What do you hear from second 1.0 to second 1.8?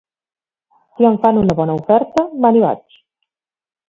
em fan una bona